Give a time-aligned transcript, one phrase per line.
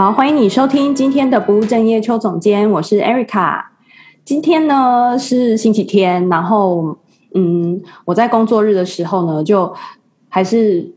[0.00, 3.62] 好，欢迎你收听今天的不务正业邱总监，我是 Erica。
[4.24, 6.96] 今天呢是星期天，然后
[7.34, 9.70] 嗯，我在工作日的时候呢，就
[10.30, 10.90] 还是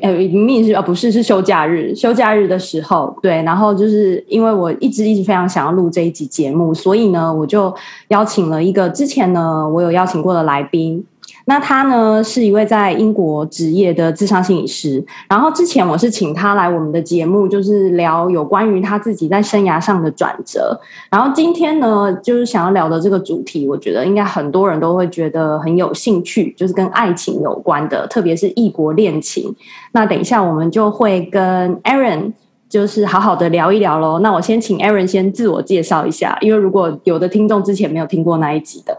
[0.00, 7.70] 呃，明明是呃不是是休假日，休假日的时候，对，然后就是因为我一直一直非常想要录这一集节目，所以呢，我就
[8.08, 11.04] 邀请了一个之前呢我有邀请过的来宾。
[11.44, 20.78] 那他呢是一位在英国执业的智商心理师，然后之前我是请他来我们的节目，就是聊有关于他自己在生涯上的转折。
[21.10, 29.54] 然后今天呢，就是想要聊的这个主题，我觉得应该很多人都会觉得很有兴趣，就是跟爱情有关的，特别是异国恋情。
[29.92, 32.32] 那等一下我们就会跟 Aaron
[32.68, 34.18] 就是好好的聊一聊喽。
[34.18, 38.96] 那我先请 Aaron 先自我介绍一下，因为如果有的听众之前没有听过那一集的。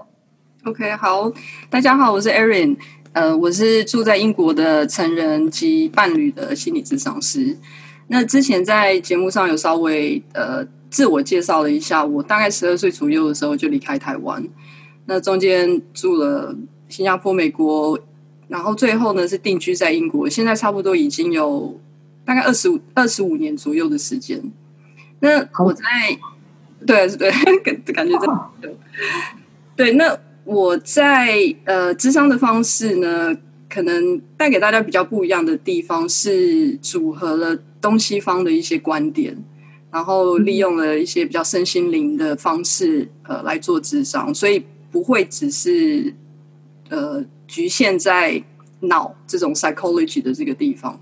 [0.66, 1.32] OK，好，
[1.70, 2.76] 大家好，我是 Erin，
[3.14, 7.58] 呃，我是住在英国的成人及伴侣的心理咨商师。
[8.08, 14.46] 那之前在节目上有稍微呃自我介绍了一下，我大概十二岁左右的时候就离开台湾，
[15.06, 16.54] 那中间住了
[16.90, 17.98] 新加坡、美国，
[18.50, 21.80] 然后最后呢是定居在英国，现在差不多已经有
[22.26, 24.44] 大概二十五二十五年左右的时间。
[25.22, 25.84] 那我在
[26.86, 27.32] 对对
[27.64, 28.78] 感感觉真的
[29.78, 30.20] 对那。
[30.50, 33.38] 我在呃，智商的方式呢，
[33.70, 39.38] 可能带给大家比较不一样的地方是组合了东西方的一些观点，
[39.92, 46.16] 然后利用了一些比较身心灵的方式呃来做智商，所以不会只是
[46.90, 48.44] 呃局限在
[48.80, 51.00] 脑这种 psychology 的这个地方。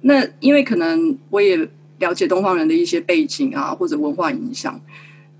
[0.00, 1.56] 那因为可能我也
[2.00, 4.80] 了解东方人的一些背景啊，或者文化影响。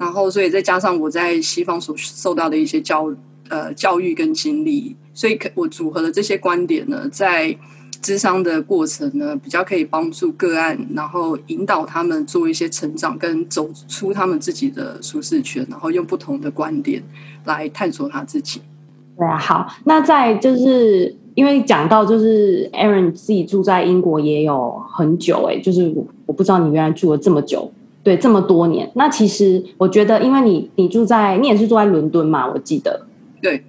[0.00, 3.14] 然后，所以再加上我在西方所受到的一些教
[3.50, 7.54] 呃教育跟经历，所以可我组合的这些观点呢，在
[8.02, 17.02] 咨商的过程呢，比较可以帮助个案，然后引导他们做一些成长，跟走出他们自己的舒适圈，然后用不同的观点
[17.44, 18.62] 来探索他自己。
[19.18, 27.70] 对啊，好，那在就是因为讲到就是 Aaron 自己住在英国也有很久哎，就是我我不知道你原来住了这么久。
[28.02, 33.02] 对，这么多年，那其实我觉得，因为你你住在，你也是住在伦敦嘛，我记得。
[33.42, 33.62] 对，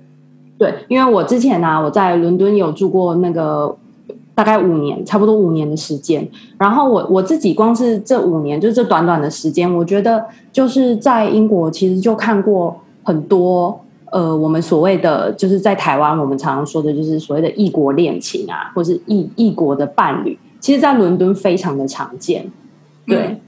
[0.58, 3.75] 对，因为我之前呢、啊，我在伦敦有住过那个
[4.34, 6.25] 大概五年，差不多五年的时间。
[6.58, 13.80] 然后我我自己光是这五年，就是这短短的时间，我觉得就是在英国，其实就看过很多
[14.12, 22.50] 呃，我们所谓的就是在台湾，我们常常说的就是所谓的异国恋情啊，或是异异国的伴侣，其实，在伦敦非常的常见。
[23.08, 23.40] 对，嗯，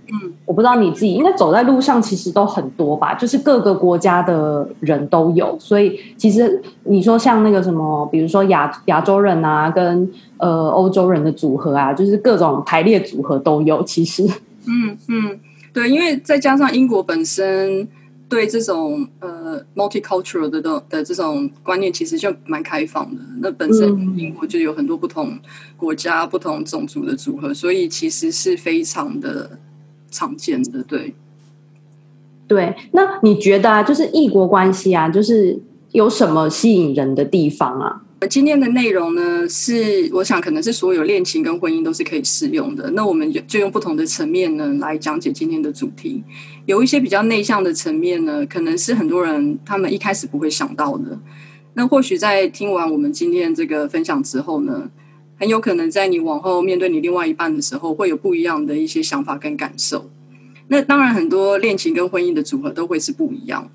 [0.45, 14.23] 我不知道你自己应该走在路上，其实都很多吧，就是各个国家的人都有，所以其实你说像那个什么，比如说亚亚洲人啊，跟呃欧洲人的组合啊，就是各种排列组合都有，其实，
[14.67, 15.39] 嗯嗯，
[15.71, 17.87] 对，因为再加上英国本身。
[18.29, 23.21] 对这种呃 multicultural 的的的这种观念，其实就蛮开放的。
[23.41, 23.87] 那本身
[24.17, 25.37] 英国就有很多不同
[25.77, 29.51] 国家、不同种族的组合，所以其实是非常的
[30.13, 30.81] 常见的。
[30.83, 31.13] 对，
[32.47, 32.73] 对。
[32.93, 35.59] 那你觉得啊，就是异国关系啊，就是
[35.91, 38.01] 有什么吸引人的地方啊？
[38.29, 42.89] 今天的内容呢，是我想可能是所有恋情跟婚姻都是可以适用的。
[42.91, 46.23] 那我们就用不同的层面呢来讲解今天的主题。
[46.65, 51.19] 有一些比较内向的层面呢，可能是很多人他们一开始不会想到的。
[51.73, 54.89] 那或许在听完我们今天这个分享之后呢，
[55.43, 60.05] 很有可能在你往后面对你另外一半的时候，会有不一样的一些想法跟感受。
[60.69, 63.67] 那当然，很多恋情跟婚姻的组合都会是不一样。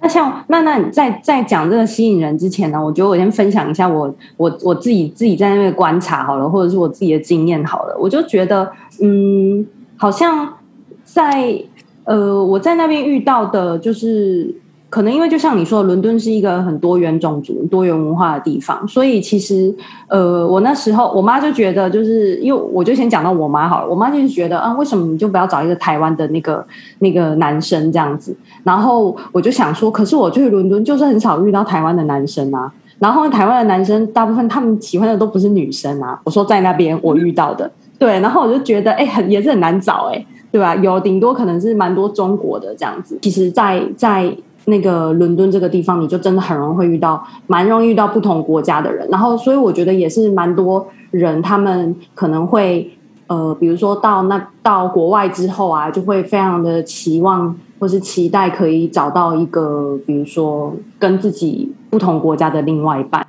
[0.00, 9.66] 那像那那在在讲这个吸引人之前呢，我觉得我先分享一下我我我自己自己在那边观察好了，或者是我自己的经验好了，我就觉得嗯，
[9.96, 10.56] 好像
[11.02, 11.60] 在
[12.04, 14.54] 呃我在那边遇到的就是。
[14.94, 19.74] 可能因为就像你说的，伦敦是一个很多元种族、多元文化的地方，所以其实
[20.06, 26.64] 呃，我那时候我妈就觉得，就是因为我就先讲到我妈好了，我妈就是觉得啊，为什么你就不要找一个台湾的那个
[27.00, 28.32] 那个男生这样子？
[28.62, 36.20] 然后我就想说，可是我去伦敦就是很少遇到台湾的男生啊，然后台湾的男生大部分他们喜欢的都不是女生啊。
[36.22, 37.68] 我说在那边我遇到的，
[37.98, 40.76] 对，然后我就觉得哎，很也是很难找哎，对吧？
[40.76, 43.18] 有顶多可能是蛮多中国的这样子。
[43.22, 44.32] 其实，在在
[44.66, 49.06] 那个伦敦这个地方，你就真的很容易会遇到，蛮容易遇到不同国家的人。
[49.10, 52.90] 然后，所以我觉得也是蛮多人，他们可能会
[53.26, 63.26] 呃，比如说到那到国外之后啊，就会非常的期望或是期待可以找到一个，比如说跟自己不同国家的另外一半。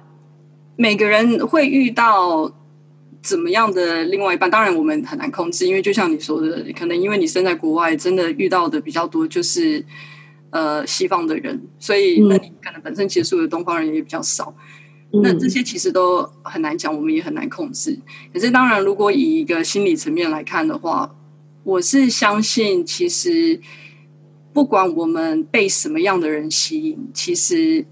[0.77, 2.51] 每个人会遇到
[3.21, 9.83] 怎么样的另外一半，当然我们很难控制，因为就像你说的，可能因为你身在国外，真的遇到的比较多就是
[10.55, 14.55] 呃西方的人，所以那你可能本身接触的东方人也比较少。
[15.11, 17.99] 嗯、那这些其实都很难讲，我们也很难控制。
[18.33, 21.13] 可是当然，如果以一个心理层面来看的话，
[21.65, 23.59] 我是相信，其实
[24.53, 27.85] 不管我们被什么样的人吸引，其实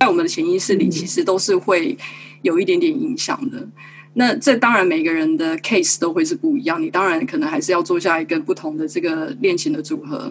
[0.00, 1.96] 在我们的潜意识里，其实都是会
[2.42, 3.66] 有一点点影响的。
[4.14, 10.30] 那这当然每个人的 case 都会是不一样，你当然可能还是要做下一个不同的这个恋情的组合，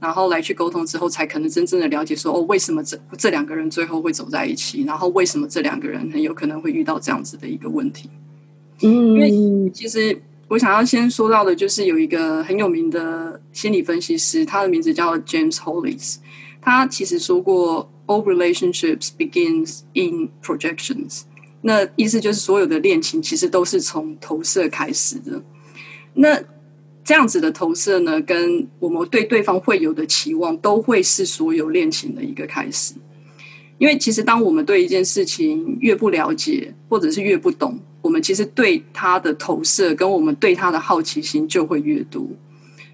[0.00, 8.08] 然后来去沟通之后，才可能真正的了解说哦，为什么这这两个人最后会走在一起，然后为什么这两个人很有可能会遇到这样子的一个问题。
[8.82, 10.18] 嗯，因为其实
[10.48, 16.16] 我想要先说到的就是有一个很有名的心理分析师，他的名字叫 James Hollis，
[16.62, 21.24] 他其实说过 All relationships begins in projections。
[21.60, 25.42] 那意思就是，所有的恋情其实都是从投射开始的。
[26.14, 26.42] 那
[27.10, 32.94] 这样子的投射呢，跟我们对对方会有的期望，都会是所有恋情的一个开始。
[33.78, 42.24] 因为其实当我们对一件事情越不了解，或者是越不懂，我们其实对他的投射，跟我们对他的好奇心就会越多。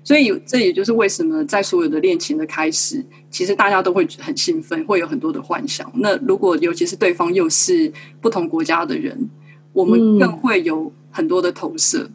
[0.02, 5.92] 所以，这也就是为什么在所有的恋情的开始，其实大家都会很兴奋，会有很多的幻想。
[5.96, 7.92] 那如果尤其是对方又是
[8.22, 9.28] 不同国家的人，
[9.74, 12.04] 我们更会有很多的投射。
[12.04, 12.12] 嗯、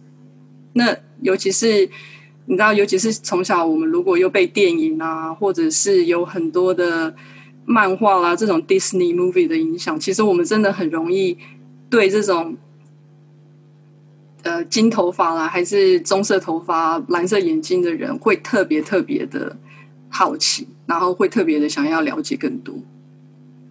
[0.74, 1.90] 那尤其是
[2.46, 7.14] 你知道，尤其是从小我们如果又被电影啊，或者是有很多的
[7.66, 11.38] 漫画啦、啊、这种 Disney movie 的影响，其实我们真的很容易
[11.90, 12.58] 对这种。
[14.44, 19.56] 呃，金头发啦，还是棕色头发、蓝色眼睛的人，会特别特别的
[20.10, 22.74] 好奇，然后会特别的想要了解更多。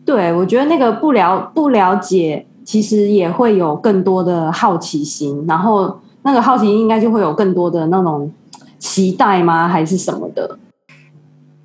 [0.05, 8.33] 对，我觉得那个不了不了解，其实也会有更多的好奇心，然后那个好奇心应该就会有更多的那种
[8.79, 9.69] 期待吗？
[9.69, 10.59] 还是什么的？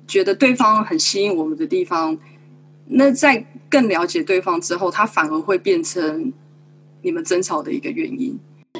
[0.06, 2.16] 觉得对方很吸引我们的地方，
[2.86, 6.32] 那在更了解对方之后，他反而会变成
[7.02, 8.38] 你们争吵的一个原因。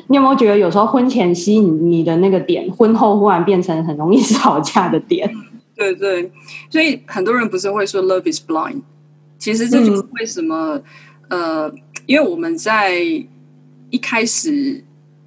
[0.09, 5.29] 你有没有觉得有时候婚前吸引你的那个点，婚后忽然变成很容易吵架的点？
[5.75, 6.31] 对对，
[6.71, 8.83] 所以很多人不是会说 “love is blind”，
[9.39, 10.81] 其实这就是为什么、
[11.29, 11.73] 嗯、呃，
[12.07, 12.95] 因为我们在
[13.91, 14.85] 一开始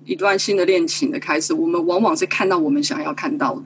[0.09, 3.65] 一段新的恋情的开始，我们往往是看到我们想要看到的，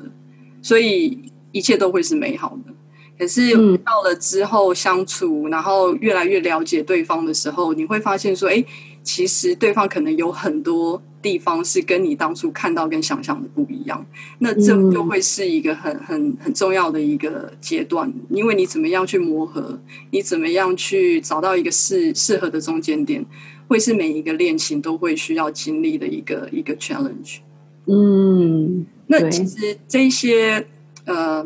[0.61, 1.17] 所以
[1.51, 2.73] 一切都会是美好的。
[3.17, 8.63] 可是到了之后相处，然后越来越了解对方的时候，你会发现说，哎。
[9.05, 14.05] 其实对方可能有很多地方是跟你当初看到跟想象的不一样，
[14.39, 19.77] 那这就会是一个很很很重要的一个阶段，因为你怎么样去磨合，
[20.11, 23.25] 你怎么样去找到一个适适合的中间点，
[23.73, 27.39] 会是每一个恋情都会需要经历的一个一个 challenge。
[27.87, 30.67] 嗯，那其实这些
[31.05, 31.43] 呃，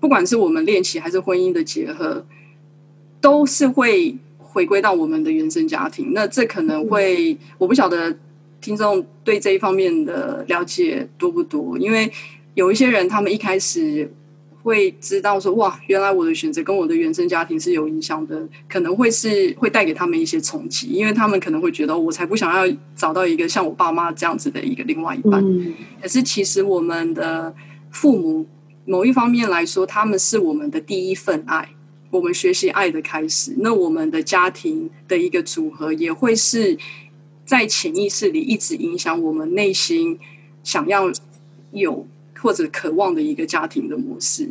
[0.00, 2.26] 不管是我们恋情还是婚姻的结合，
[3.20, 4.16] 都是会。
[4.52, 8.12] 回归到我们的原生家庭，那这可能会，我不晓得
[8.60, 11.78] 听众对这一方面的了解多不多？
[11.78, 12.10] 因为
[12.54, 14.12] 有一些人，他们一开始
[14.62, 25.42] 会知道说，哇，原来我的选择跟我的原生家庭是有影响的，可能会是会带给他们一些冲击，因为他们可能会觉得，我才不想要找到一个像我爸妈这样子的一个另外一半。
[26.00, 27.54] 可是其实我们的
[27.90, 28.46] 父母
[28.84, 31.68] 某一方面来说，他们是我们的第一份爱。
[32.12, 36.76] 我们学习爱的开始，那我们的家庭的一个组合，也会是
[37.44, 40.18] 在潜意识里一直影响我们内心
[40.64, 41.08] 想要
[41.70, 42.04] 有
[42.40, 44.48] 或者渴望的一个家庭的模式。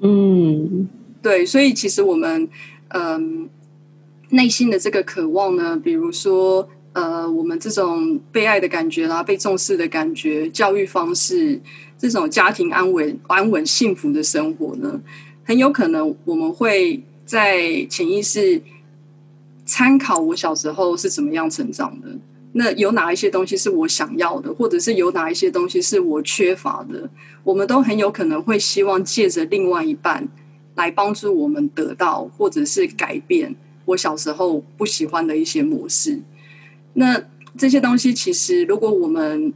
[0.00, 0.88] 嗯，
[1.22, 2.48] 对，所以其实我们
[2.88, 3.48] 嗯、呃、
[4.30, 11.60] 内心的这个渴望呢，比如说呃，我们这种被爱的感觉啦，被重视的感觉，教育方式，
[11.98, 15.00] 这种家庭安稳、安稳、幸福的生活呢。
[15.44, 18.60] 很有可能我们会在潜意识
[19.64, 22.08] 参考我小时候是怎么样成长的，
[22.58, 27.10] 那有哪一些东西是我想要的，或者是有哪一些东西是我缺乏的，
[27.44, 30.26] 我们都很有可能会希望借着另外一半
[30.74, 36.22] 来帮助我们得到，或者是改变我小时候不喜欢的一些模式。
[36.94, 37.22] 那
[37.58, 39.52] 这些东西其实，如果我们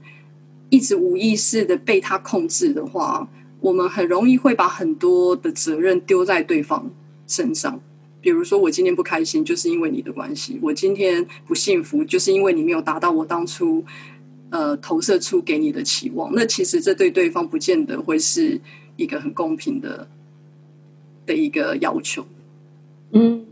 [0.68, 3.26] 一直无意识的被他控制的话，
[3.60, 6.90] 我们很容易会把很多的责任丢在对方
[7.26, 7.80] 身上，
[8.20, 13.82] 比如说我今天不开心，就是因为你的关系；我今天不幸福，就是因为你没有达到我当初
[14.50, 16.30] 呃投射出给你的期望。
[16.34, 18.60] 那其实这对对方不见得会是
[18.96, 20.06] 一个很公平的
[21.24, 22.24] 的一个要求。
[23.12, 23.42] 嗯，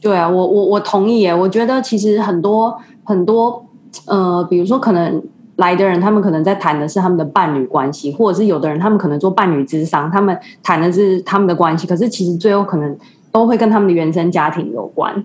[0.00, 1.34] 对啊，我我我同意耶。
[1.34, 3.66] 我觉得其实很多很多
[4.06, 5.22] 呃，比如说可能
[5.56, 12.96] 来的人，他们可能在谈的是他们的伴侣关系，或者是有的人他们可能做伴侣咨商，他们谈的是他们的关系，可是其实最后可能
[13.34, 15.24] 都会跟他们的原生家庭有关。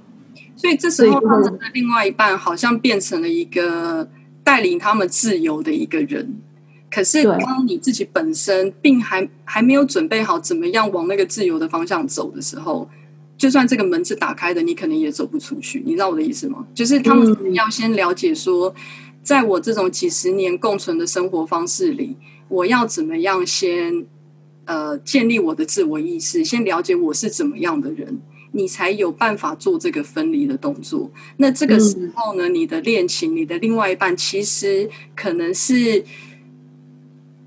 [0.55, 4.09] 所以这时候他们的另外一半好像变成了一个
[4.43, 6.41] 带领他们自由的一个人，
[6.89, 12.89] 可是当你自己本身并还还没有准备好怎么样往那个自由的方向走的时候。
[13.37, 15.81] 就算这个门是打开的，你可能也走不出去。
[15.85, 16.67] 你知道我的意思吗？
[16.73, 18.75] 就是他们要先了解说，
[19.23, 22.17] 在我这种几十年共存的生活方式里，
[22.49, 24.05] 我要怎么样先
[24.69, 28.19] 呃建立我的自我意识，先了解我是怎么样的人，
[28.51, 31.09] 你才有办法做这个分离的动作。
[31.37, 36.05] 那这个时候呢，你的恋情，你的另外一半，其实可能是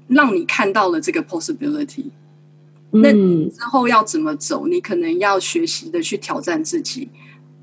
[0.08, 2.06] 让你看到了这个 possibility。
[2.90, 4.66] 那你之后要怎么走？
[4.66, 7.08] 你可能要学习的去挑战自己，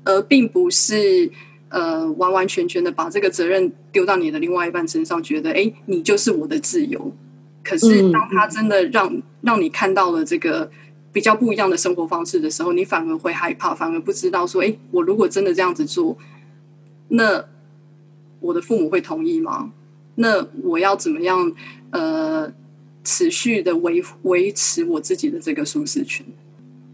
[0.04, 1.30] 而并不是
[1.68, 7.12] 呃完完全全的把这个责任丢到你的另外一半身上，觉得哎，你就是我的自由。
[7.62, 10.70] 可是当他真的让让你看到了这个
[11.12, 16.16] 比较不一样的生活方式的时候，你反而会害怕，反而不知道说，哎，我如果真的这样子做，
[17.08, 17.44] 那
[18.40, 19.72] 我的父母会同意吗？
[20.16, 21.52] 那我要怎么样？
[21.90, 22.52] 呃。
[23.02, 26.24] 持续的维维持我自己的这个舒适圈。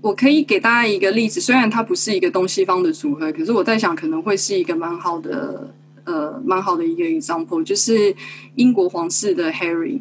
[0.01, 8.15] 我可以给大家一个例子，虽然它不是一个东西方的组合，可是我在想可能会是一个蛮好的，呃，蛮好的一个 example，就是
[8.55, 9.99] 英国皇室的 Harry。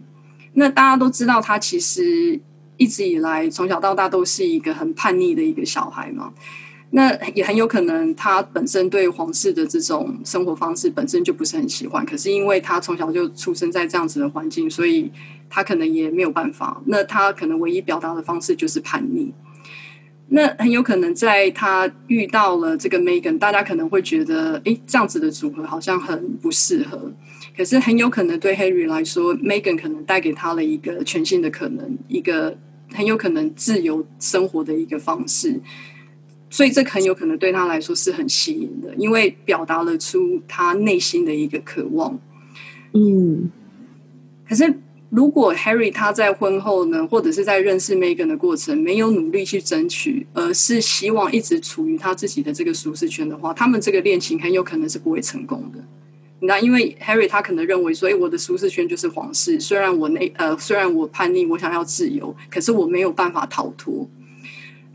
[0.55, 2.39] 那大家都知道，他其实
[2.77, 6.33] 一直以来从小到大都是一个很叛逆的一个小孩嘛。
[6.91, 12.05] 那也很有可能，他本身对皇室的这种生活方式本身就不是很喜欢。
[12.05, 15.12] 可是因为他从小就出生在这样子的环境，所以
[15.50, 16.81] 他可能也没有办法。
[16.85, 19.33] 那他可能唯一表达的方式就是叛逆。
[20.29, 27.12] 那很有可能在他遇到了这个 Megan，大家可能会觉得，诶，这样子的组合好像很不适合。
[27.55, 32.57] 可是很有可能对 Harry 来说，Meghan 可能带给他了一个全新的可能，一个
[32.91, 35.62] 很有可能自由生活的一个方式。
[36.50, 42.17] 所以这很有可能对他来说是很吸引的，因为表达了出他内心的一个渴望。
[42.93, 43.50] 嗯，
[44.47, 44.74] 可是
[45.09, 55.79] 如果 Harry 他在婚后呢，或者是在认识 Meghan 的过程，没有努力去争取，而是希望一直处于他自己的这个舒适圈的话，他们这个恋情很有可能是不会成功的。
[56.45, 64.07] 那因为 Harry 他可能认为说，诶，我的舒适圈就是皇室，虽然我那呃，虽然我叛逆，我想要自由，可是我没有办法逃脱。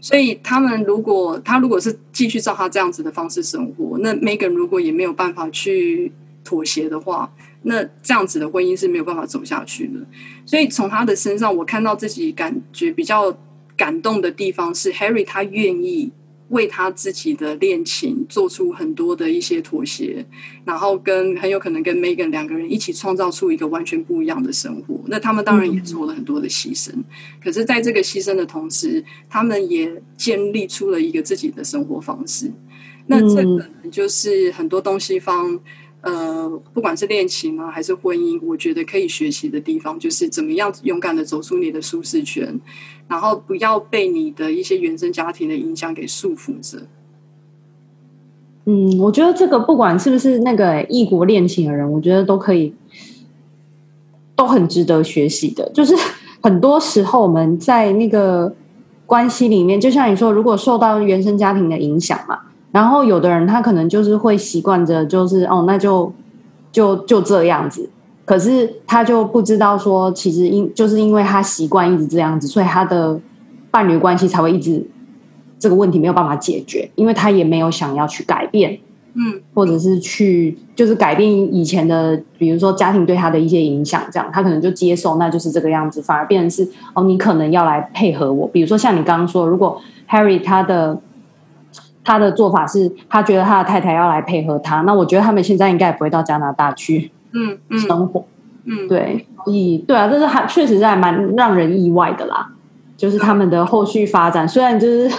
[0.01, 6.11] 所以他们如果他如果是继续照他这样子的方式生活，那 Megan 如果也没有办法去
[6.43, 7.31] 妥协的话，
[7.65, 10.01] 那这样子的婚姻是没有办法走下去的。
[10.47, 13.37] 所以从他的身上，我看到自己感觉比较
[13.77, 16.11] 感动的地方是 Harry 他愿意。
[16.51, 20.25] 为他自己的恋情做出很多的一些妥协，
[20.65, 25.01] 然后跟很有可能跟 Meghan 两个人一起创造出一个完全不一样的生活。
[25.07, 26.93] 那他们当然也做了很多的牺牲，
[27.43, 32.53] 可是在这个牺牲的同时，他们也建立出了一个自己的生活方式。
[33.07, 35.59] 那这可能就是很多东西方。
[36.03, 42.59] 呃，不管是恋情啊，还是婚姻，我觉得可以学习的地方，就是怎么样勇敢的走出你的舒适圈，
[43.07, 46.87] 然后不要被你的一些原生家庭的影响给束缚着。
[48.65, 52.75] 嗯，我觉得这个不管是不是那个异国恋情的人，我觉得都可以，
[54.35, 55.71] 都很值得学习的。
[55.75, 55.95] 就是
[56.43, 58.55] 很多时候我们在那个
[59.05, 62.39] 关系里面，就像你说，如果受到原生家庭的影响嘛。
[62.73, 66.13] 然后有的人他可能就是会习惯着，就是哦，那就
[66.71, 67.91] 就就这样子。
[68.25, 73.19] 可是他就不知道说，其实因就是因为他习惯一直这样子，所以他的
[73.73, 74.87] 伴侣关系才会一直
[75.59, 78.79] 这个问题没有办法解决，因为他也没有想要去改变，
[79.15, 88.47] 嗯，或者是去就是改变以前的，比如说家庭对他的一些影响，这样他可能就接受，那就是这个样子，反而变成是哦，你可能要来配合我。
[88.47, 90.97] 比如说像你刚刚说，如果 Harry 他的。
[92.03, 98.25] 他的做法是他觉得他的太太要来配合他，那我觉得他们现在应该也不会到加拿大去，嗯，生活，
[98.65, 102.53] 嗯，对，所以对啊，这是还确实是还蛮让人意外的啦。
[102.97, 105.11] 就是他们的后续发展，虽然就是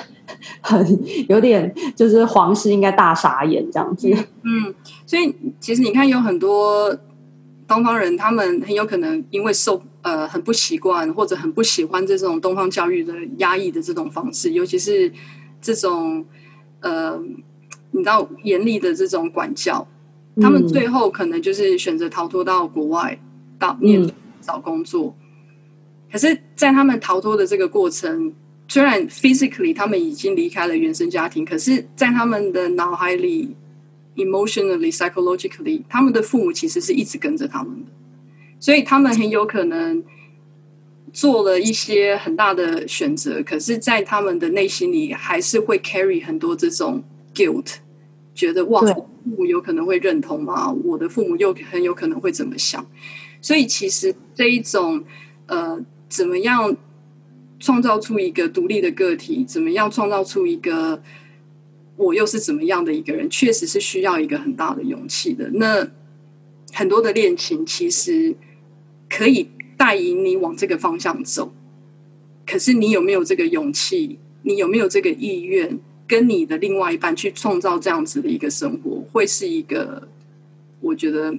[0.61, 4.07] 很有点，就是皇室应该大傻眼这样子，
[4.43, 4.73] 嗯，
[5.05, 6.95] 所以其实你看，有很多
[7.67, 15.11] 东方人，他们很有可能因为受呃很不习惯或者很不喜欢这种东方教育的压抑的这种方式，尤其是
[15.61, 16.23] 这种。
[16.81, 17.19] 呃，
[17.91, 19.87] 你知道严厉的这种管教，
[20.41, 23.19] 他们最后可能就是选择逃脱到国外，
[23.57, 24.07] 到念
[24.41, 25.15] 找工作。
[26.11, 28.33] 可是，在他们逃脱的这个过程，
[28.67, 33.55] 虽然 physically 他们已经离开了原生家庭，可是在他们的脑海里
[34.15, 37.91] ，emotionally, psychologically，他们的父母其实是一直跟着他们的，
[38.59, 40.03] 所以他们很有可能
[41.13, 47.03] 做了一些很大的选择，可是，在他们的内心里还是会 carry 很多这种
[47.33, 47.75] guilt，
[48.33, 50.71] 觉得哇，父母有可能会认同吗？
[50.71, 52.85] 我的父母又很有可能会怎么想？
[53.41, 55.03] 所以，其实这一种
[55.47, 56.75] 呃，怎么样
[57.59, 59.43] 创造出一个独立的个体？
[59.43, 61.01] 怎么样创造出一个？
[61.97, 63.29] 我又是怎么样的一个人？
[63.29, 65.47] 确实是需要一个很大的勇气的。
[65.53, 65.87] 那
[66.73, 68.33] 很多的恋情其实
[69.07, 71.51] 可以带引你往这个方向走，
[72.45, 74.19] 可是你有没有这个勇气？
[74.43, 75.79] 你有没有这个意愿？
[76.05, 80.07] 跟你的另外一半去创造这样子的一个生活，会是一个
[80.81, 81.33] 我觉得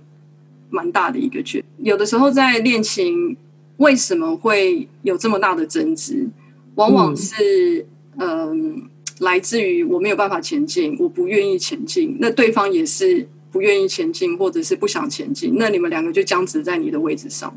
[0.70, 1.62] 蛮大的一个决。
[1.78, 3.36] 有的时候在恋情
[3.76, 6.28] 为什么会有这么大的争执？
[6.74, 8.26] 往往是嗯。
[8.28, 17.56] 呃来自于我没有办法前进，我不愿意前进，那对方也是不愿意前进，或者是不想前进，那你们两个就僵持在你的位置上。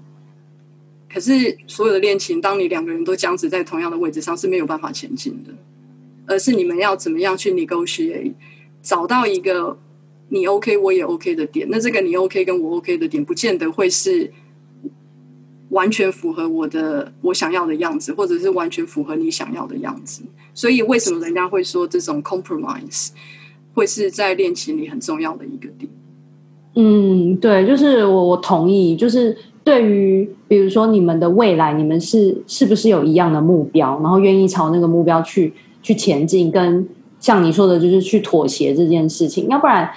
[1.16, 5.54] 可是所有的恋情，当你两个人都僵持在同样的位置上，是没有办法前进的，
[6.28, 8.34] 而是你们要怎么样去 negotiate，
[8.82, 9.78] 找到一个
[10.28, 11.68] 你 OK 我也 OK 的点。
[11.72, 14.34] 那这个你 OK 跟我 OK 的点，不见得会是。
[15.70, 20.22] 完全符合我的我想要的样子，或者是完全符合你想要的样子。
[20.54, 23.10] 所以，为什么人家会说这种 compromise
[23.74, 25.92] 会是在恋情里很重要的一个点？
[26.76, 28.96] 嗯，对，就是我我同意。
[28.96, 36.88] 就是对于比如说你们的未来，你们是是不是有一样的目标，然后愿意朝那个目标去去前进，跟
[37.20, 39.48] 像你说的，就是去妥协这件事情。
[39.48, 39.90] 要不然，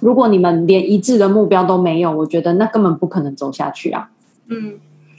[0.00, 4.10] 如果你们连一致的目标都没有，我觉得那根本不可能走下去啊。
[4.48, 4.74] 嗯，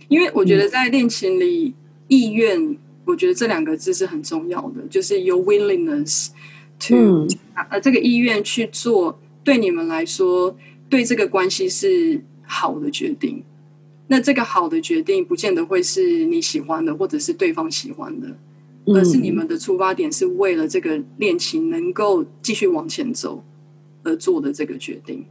[0.10, 1.74] 因为我觉得在恋情里，嗯、
[2.10, 6.28] 意愿，我觉得这两个字是很重要的，就是 your willingness
[6.86, 7.28] to，、嗯、
[7.70, 10.54] 呃，这个意愿去做，对你们来说，
[10.90, 13.42] 对这个关系是好的决定。
[14.14, 18.28] 那这个好的决定，不见得会是你喜欢的，或者是对方喜欢的，
[18.94, 23.44] 而是你们的出发点是为了这个恋情能够继续往前走
[24.04, 25.26] 而做的这个决定。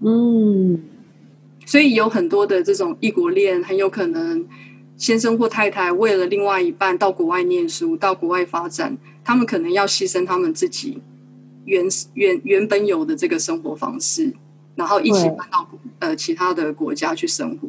[0.00, 0.82] 嗯。
[1.64, 4.44] 所以有很多的这种异国恋，很有可能
[4.96, 10.98] 先生或太太为了另外一半到国外念书、到国外发展，他们可能要牺牲他们自己
[11.66, 14.34] 原原原本有的这个生活方式，
[14.74, 17.68] 然后一起搬到呃其他的国家去生活。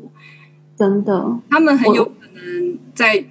[0.79, 3.25] 真的，他们很有可能在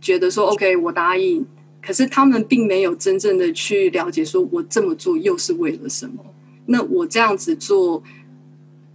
[0.00, 1.44] 觉得说 “OK，我答应”，
[1.82, 6.24] 可是他们并没有真正的去了解，说我这么做又是为了什么？
[6.66, 8.02] 那我这样子做。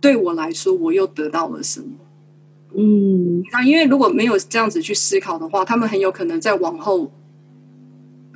[0.02, 1.88] 对我来说，我又得到了什么？
[2.78, 7.12] 嗯，那因为如果没有这样子去思考的话，他们很有可能在往后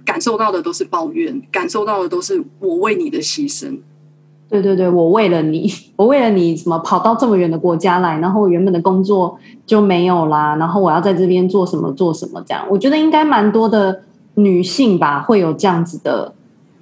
[0.04, 3.78] 感受到的都是抱怨，感受到的都是我为你的牺牲。
[4.49, 12.65] 对对对，我为了你， 我为了你，什么跑到这么远的国家来，然后原本的工作就没有啦，然后我要在这边做什么做什么这样。
[12.69, 14.01] 我觉得应该蛮多的
[14.35, 16.33] 女性吧，会有这样子的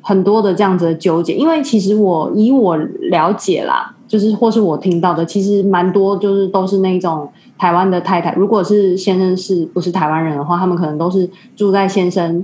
[0.01, 3.93] 很多的这样子的纠结，因为其实我以我了解啦。
[4.07, 7.27] 就是或是我听到的，其实蛮多，就是都是那种
[7.57, 8.33] 台湾的太太。
[8.35, 12.41] 如果是先生是不是台湾人的话，他们可能都是住在先生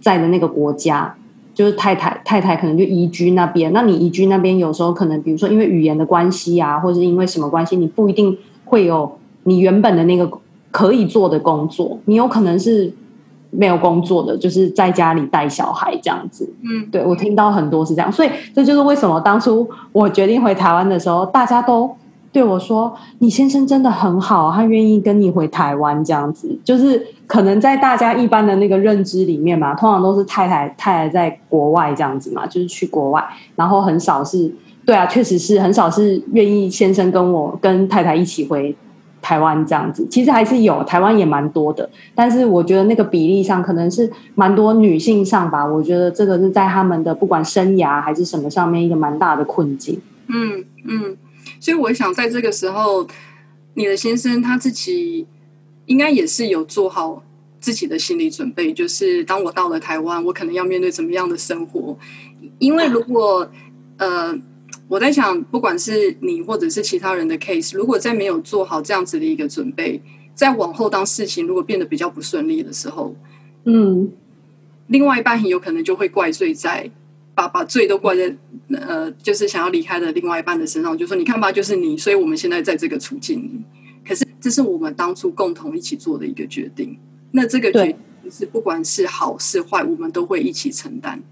[0.00, 1.14] 在的那个国家，
[1.54, 3.72] 就是太太太太可能就移居那边。
[3.72, 10.30] 那你移居那边，有时候可能比如说因为语言的关系啊，或者是因为什么关系，你不一定会有你原本的那个
[10.70, 12.92] 可以做的工作，你有可能是。
[13.56, 16.52] 没有工作的，就是在家里带小孩这样子。
[16.64, 21.88] 嗯，对，我听到很多是这样，所以这就是为什么当初我决定回台湾的时候，大家都
[22.34, 34.52] 对我说：“你先生真的很好，他愿意跟你回台湾这样子。”就是可能在大家一般的那个认知里面嘛，通常都是太太太太在国外这样子嘛，就是去国外，然后很少是，
[34.84, 38.76] 对啊，确实是很少是愿意先生跟我跟太太一起回。
[39.26, 45.64] 台湾这样子，其实还是有，台湾也蛮多的，但是我觉得那个比例上可能是蛮多女性上吧。
[45.64, 49.98] 我觉得这个是在他们的不管生涯还是什么上面一个蛮大的困境。
[50.28, 51.16] 嗯嗯，
[51.64, 53.08] 所以我想在这个时候，
[53.72, 55.26] 你的先生他自己
[55.86, 57.24] 应该也是有做好
[57.58, 61.96] 自己的心理准备，就是当我到了台湾，我可能要面对怎么样的生活？
[62.58, 63.50] 因为如果
[63.96, 64.38] 呃。
[64.86, 70.00] 我在想，不管是你或者是其他人的 case，如果在没有做好这样子的一个准备，
[70.34, 73.16] 在往后当事情如果变得比较不顺利的时候，
[73.64, 74.12] 嗯，
[74.88, 76.90] 另外一半很有可能就会怪罪在
[77.34, 78.34] 把把罪都怪在
[78.70, 83.60] 呃，就是想要离开的另外一半的身上，就说你看吧，就是你，所以我们现在在这个处境里。
[84.06, 86.98] 可是这是我们当初共同一起做的一个决定，
[87.32, 87.96] 那这个决定
[88.30, 91.22] 是不管是好是坏，我们都会一起承担。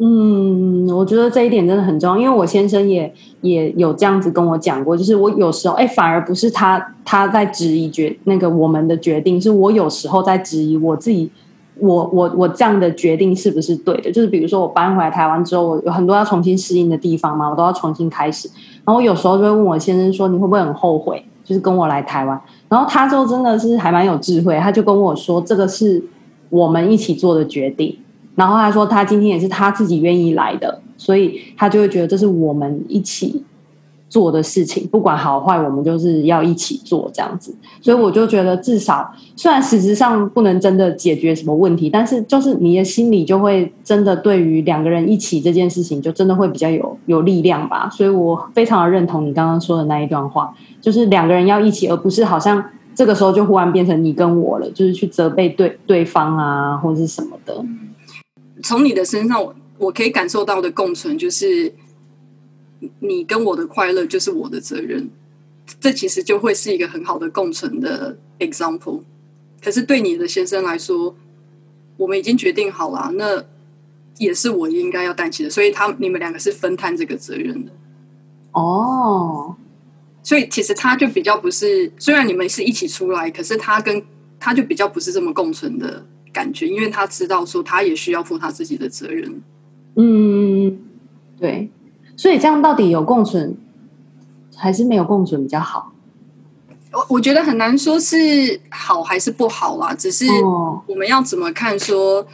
[0.00, 11.30] 嗯，我觉得这一点真的很重要，因为我先生也也有这样子跟我讲过，就是我有时候，哎，反而不是他他在质疑决那个我们的决定，是我有时候在质疑我自己，
[11.80, 14.10] 我我我这样的决定是不是对的？
[14.10, 18.48] 就是比如说我搬回来台湾之后，我有很多要重新适应的地方嘛，我都要重新开始。
[18.84, 21.24] 然后有时候就会问我先生说：“你会不会很后悔？
[21.44, 26.02] 就是跟我来台湾？”然后他就真的是还蛮有智慧，他就跟我说：“这个是
[26.50, 27.96] 我们一起做的决定。”
[28.34, 33.44] 然后他说，他今天也是他自己愿意来的，所以他就会觉得这是我们一起
[34.08, 37.54] 做的事情，不管好坏，我们就是要一起做这样子。
[37.80, 47.88] 所以我就觉得，至少虽然实质上不能真的解决什么问题，但是就是你的心里就会真的对于两个人一起这件事情，就真的会比较有有力量吧。
[47.90, 57.64] 所以我非常的认同你刚刚说的那一段话，就是两个人要一起，而不是好像这个时候就忽然变成你跟我了，就是去责备对对方啊，或者是什么的。
[58.62, 61.72] 从你的身上，我我可以感受到的共存，就是
[63.00, 65.10] 你跟我的快乐就是我的责任。
[65.80, 69.02] 这其实就会是一个很好的共存的 example。
[69.62, 71.14] 可是对你的先生来说，
[71.96, 73.44] 我们已经决定好了，那
[74.18, 75.50] 也是我应该要担起的。
[75.50, 77.72] 所以他你们两个是分摊这个责任的。
[78.52, 79.56] 哦，
[80.22, 84.02] 所以其实他就比较不是，虽然你们是一起出来，可是他跟
[84.40, 86.06] 他就比较不是这么共存的。
[86.30, 89.42] 感觉，因为他知道说他也需要负他自己的责任。
[89.96, 90.78] 嗯，
[91.40, 91.70] 对，
[92.18, 93.56] 所以这样到底有共存
[94.56, 95.92] 还是没有共存比较好？
[96.92, 102.26] 我我觉得很难说是好还是不好啦，只是我们要怎么看说？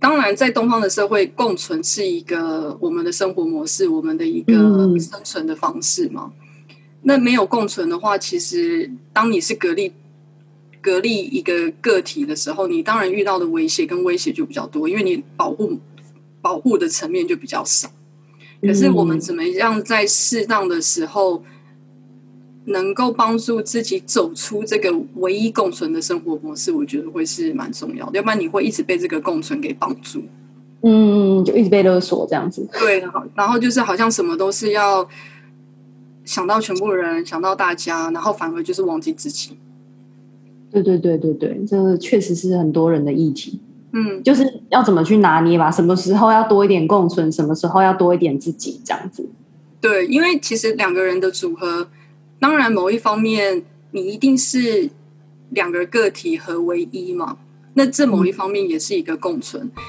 [0.00, 4.52] 当然，在东方的社会，共存是一个我们的生活模式，我们的一个
[4.98, 6.32] 生存的方式嘛。
[6.68, 9.92] 嗯、那没有共存的话，其实当你是隔离。
[10.80, 15.80] 隔离一个个体的时候，你当然遇到的威胁跟威胁就比较多，因为你保护
[16.40, 17.90] 保护的层面就比较少。
[18.60, 21.42] 可是我们怎么样在适当的时候，
[22.64, 28.16] 能够帮助自己走出这个唯一共存的生活模式，我觉得会是蛮重要的。
[28.16, 30.22] 要不然你会一直被这个共存给绑住，
[30.82, 32.68] 嗯，就一直被勒索这样子。
[32.78, 35.08] 对，然后然后就是好像什么都是要
[36.24, 39.56] 想到全部人，想到大家，然后反而就是忘记自己。
[40.70, 43.60] 对对对对对，这个确实是很多人的议题。
[43.92, 45.70] 嗯，就是要怎么去拿捏吧？
[45.70, 49.28] 什么时候要多一点共存，什么时候要多一点自己，这样子。
[49.80, 51.88] 对，因为其实两个人的组合，
[52.38, 54.90] 当然某一方面你一定是
[55.50, 57.38] 两个个体合为一嘛，
[57.74, 59.64] 那这某一方面也是一个共存。
[59.64, 59.82] 嗯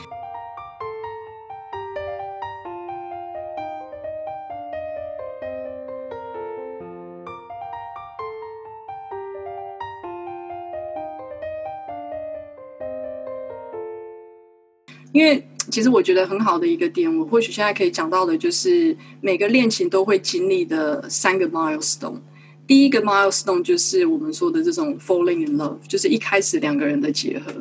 [15.19, 22.21] 因为其实我觉得很好的一个点，我或许现在可以讲到的，就是每个恋情都会经历的三个 milestone。
[22.65, 27.51] 第一个 milestone 就是我们说的这种 falling in love，就是一开始两个人的结合。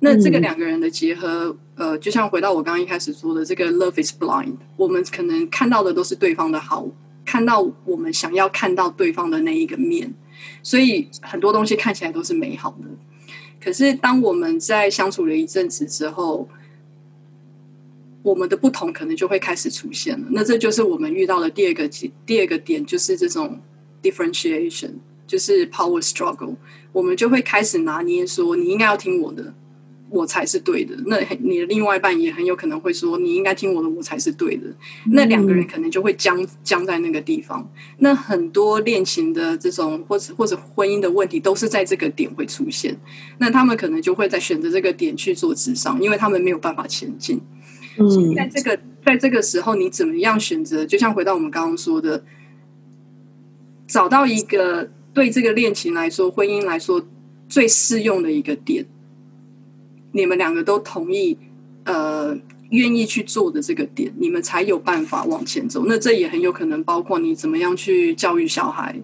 [0.00, 6.86] 那这个两个人的结合，呃，就像回到我刚刚一开始说的，这个 love is blind，我们可能看到的都是对方的好，
[7.24, 10.12] 看到我们想要看到对方的那一个面，
[10.62, 12.86] 所以很多东西看起来都是美好的。
[13.60, 16.48] 可是当我们在相处了一阵子之后，
[18.22, 21.88] 我们的不同可能就会开始出现了，那这就是我们遇到的第二个
[22.26, 23.60] 第二个点，就是这种
[24.02, 24.90] differentiation，
[25.26, 26.56] 就是 power struggle。
[26.92, 29.54] 我们就会开始拿捏说，你应该要听我的，
[30.10, 30.96] 我才是对的。
[31.06, 34.66] 那你的另外一半也很有可能会说，你应该听我的，我才是对的。
[35.12, 37.70] 那两个人可能就会僵僵在那个地方。
[37.98, 42.98] 那很多恋情的这种或者或者婚姻的问题，都是在这个点会出现。
[43.38, 47.40] 那他们可能就会在选择这个点去做智商，因为他们没有办法前进。
[47.98, 50.86] 嗯，在这个在这个时候，你怎么样选择？
[50.86, 52.24] 就像回到我们刚刚说的，
[53.86, 57.04] 找到一个对这个恋情来说、婚姻来说
[57.48, 58.86] 最适用的一个点，
[60.12, 61.36] 你们两个都同意，
[61.84, 62.36] 呃，
[62.70, 65.84] 愿意去做的这个点，你们才有办法往前走。
[65.86, 69.00] 那这也很有可能包括你怎么样去教育小孩。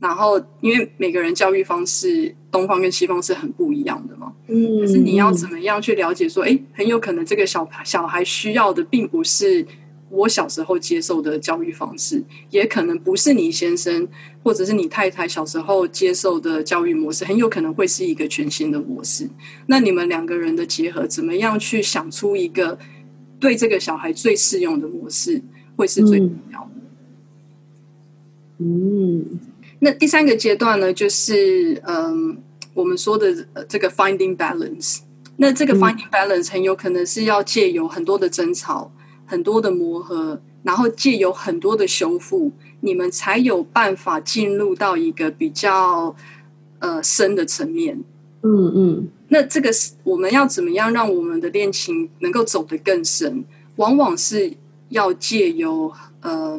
[0.00, 4.32] 然后，因为每个人教育方式，东方跟西方是很不一样的嘛。
[4.46, 6.28] 嗯，可是你要怎么样去了解？
[6.28, 9.66] 说，哎，很有可能这个小小孩需要的，并不是
[10.10, 14.06] 我小时候接受的教育方式，也可能不是你先生
[14.44, 19.28] 或者是你太太小时候接受的教育模式，很有可能会是一个全新的模式。
[19.66, 22.78] 那你们两个人的结合，怎么样去想出一个
[23.40, 25.42] 对这个小孩最适用的模式，
[25.74, 26.70] 会是最重要的。
[28.58, 29.18] 嗯。
[29.18, 29.40] 嗯
[29.84, 32.38] 那第三个阶段呢，就是嗯，
[32.72, 35.00] 我们说的这个 finding balance，
[35.36, 38.90] 那这个 finding balance 很有可能是要借由很多的争吵、
[39.26, 46.16] 很多的磨合，然后借由很多的修复，你们才有办法进入到一个比较
[46.78, 48.02] 呃深的层面。
[48.42, 49.08] 嗯嗯。
[49.28, 53.44] 那这个是我们要怎么样让我们的恋情能够走得更深？
[53.76, 54.54] 往往是
[54.88, 55.92] 要借由
[56.22, 56.58] 呃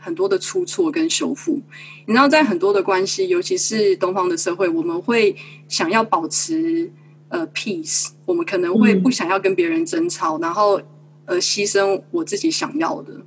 [0.00, 1.60] 很多的出错跟修复。
[2.06, 5.36] 你知道，在很多的关系，尤其是东方的社会，我们会
[5.68, 6.90] 想要保持。
[7.32, 10.82] 呃，peace，我们可能会不想要跟别人争吵，嗯、然后
[11.26, 13.24] 呃，牺牲我自己想要的，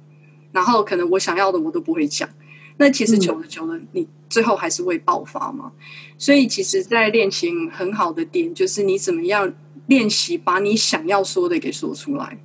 [0.51, 2.27] 然后可能我想要的我都不会讲。
[2.75, 5.71] 那其实久了久了，你最后还是会爆发嘛。
[6.17, 9.53] 所以，其实，在恋情很好的点就是你怎么样
[9.88, 12.38] 练习把你想要说的给说出来。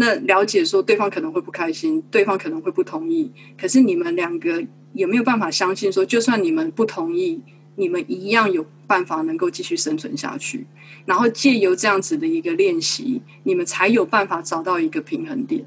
[0.00, 7.40] 那了解说对方可能会不开心，对方可能会不同意，可是你们两个也没有办法相信说，就算你们不同意。
[7.76, 10.66] 你们一样有办法能够继续生存下去，
[11.06, 15.64] 然后借由这样子的一个练习，你们才有办法找到一个平衡点。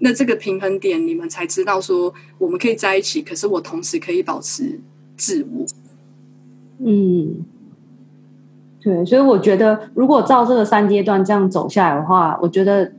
[0.00, 4.80] 那这个平衡点，你们才知道说，我们可以在一起，可是我同时可以保持
[5.16, 5.64] 自我。
[6.84, 7.44] 嗯，
[8.80, 12.90] 对，所以我觉得，如果照这个三阶段这样走下来的话，我觉得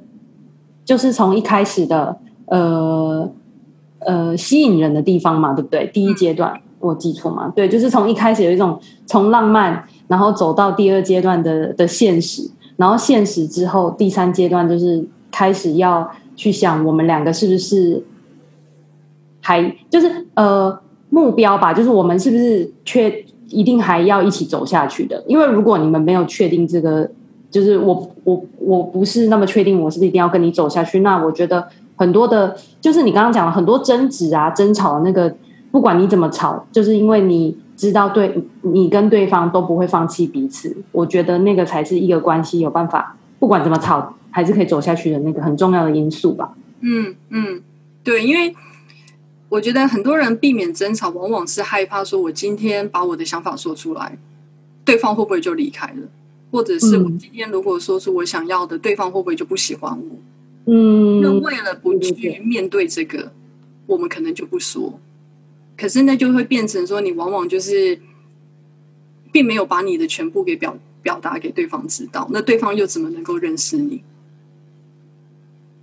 [0.90, 3.32] 就是从一开始的呃
[4.00, 5.86] 呃吸引人的地方嘛，对不对？
[5.94, 6.52] 第一阶段。
[6.56, 7.52] 嗯我记错吗？
[7.54, 18.02] 对，就是从一开始有一种从浪漫，然后走到第二阶段的的现实，然后现实之后第三阶段就是开始要去想我们两个是不是
[19.42, 25.22] 还就是呃目标吧，就是我们是不是确一定还要一起走下去的？
[25.28, 27.12] 因为如果你们没有确定这个，
[27.50, 35.36] 就是我我我不是那么确定我是不是一定要跟你走下去，那我觉得很多的，就是你刚刚讲了很多争执啊、争吵的那个。
[35.72, 40.76] 不管你怎么吵，就是因为你知道对你跟对方都不会放弃彼此。
[40.92, 46.56] 我觉得那个才是一个关系有办法，不管怎么吵，还是可以走下去的那个很重要的因素吧。
[46.80, 47.62] 嗯嗯，
[48.04, 48.56] 对，因为
[49.50, 54.18] 我觉得很多人避免争吵，往往是害怕说，我今天把我的想法说出来，
[54.84, 56.08] 对方会不会就离开了？
[56.52, 60.18] 或者是我今天如果说出我想要的，对方会不会就不喜欢我？
[60.66, 63.32] 嗯，那为了不去面对这个，
[63.88, 65.00] 我们可能就不说。
[65.78, 68.00] 可是那就会变成说，你往往就是
[69.32, 74.04] 并没有把你的全部给表表达给对方知道，那对方又怎么能够认识你？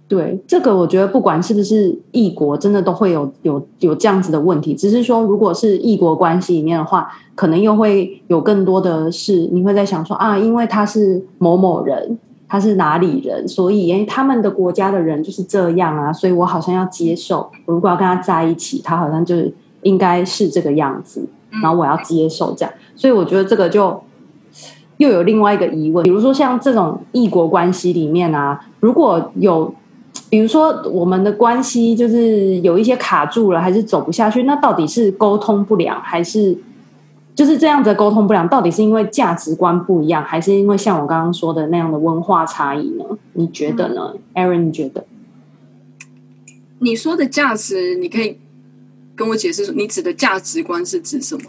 [0.09, 4.75] 对，这个我觉得不管是不是异国，真的都会有有有这样子的问题。
[4.75, 19.53] 只是说，如果是异国关系里面的话，可能又会有更多的事，你会在想说啊，因为他是某某人，他是哪里人，所以因为他们的国家的人就是这样啊，所以我好像要接受，我如果要跟他在一起，他好像就是。
[19.83, 21.25] 应该是这个样子，
[21.63, 24.03] 然后我要接受这样，所以我觉得这个就
[24.97, 29.73] 又有另外一个疑问，比如说像这种异国关系里面啊，如果有，
[30.29, 36.57] 比如说我们的关系就是有一些卡住了，还是走不下去，那到底是沟通不良，还是
[37.35, 38.49] 就是这样子沟通不良？
[38.49, 43.05] 到底是因为价值观不一样，还是因为像我刚刚说的那样的文化差异呢？
[43.35, 44.65] 你觉得呢，Aaron？
[44.65, 45.05] 你觉得？
[46.81, 48.39] 你说的价值，你可以。
[49.19, 51.45] 跟我解释说，你指的价值观是指什么？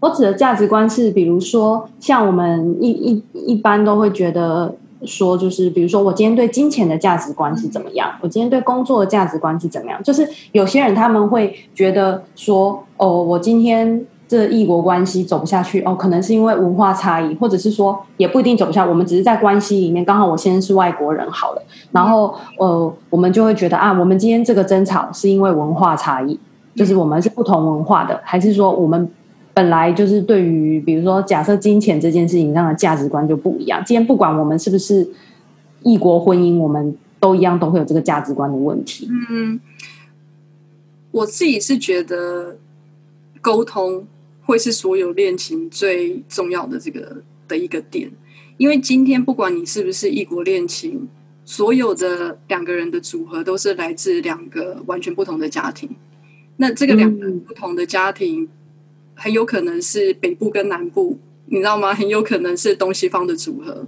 [0.00, 4.74] 我指的价值观是，比如说，像我们一一一般都会觉得
[5.06, 8.10] 说，就是比如说，我今天对金钱的价值观是怎么样？
[8.20, 10.02] 我今天对工作的价值观是怎么样？
[10.02, 18.84] 就是有些人他们会觉得说，哦，我今天这异国关系走不下去，哦，可能是因为文化差异，或者是说也不一定走不下。
[18.86, 26.38] 我们只是在关系里面，刚好我先是外国人好了，然后呃，我们就会觉得啊，我们今天这个争吵是因为文化差异。
[26.74, 29.06] 就是我们是不同文化的，还是说我们
[29.54, 33.82] 本来就是对于，比如说假设金钱这件事情上的价值观就不一样。
[33.84, 35.06] 今天不管我们是不是
[35.82, 39.08] 异国婚姻，我们都一样都会有这个价值观的问题。
[39.30, 39.60] 嗯，
[41.10, 42.56] 我自己是觉得
[43.40, 44.06] 沟通
[44.44, 48.10] 会是所有恋情最重要的这个的一个点，
[48.56, 51.08] 因为今天不管你是不是异国恋情，
[51.44, 55.90] 所有的两个人的组合都是来自两个完全不同的家庭。
[56.56, 58.48] 那这个两个不同的家庭，
[59.22, 61.94] 很有可能是北部跟南部，你知道吗？
[61.94, 63.86] 很有可能是东西方的组合。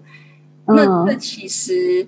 [0.69, 2.07] 那那其实，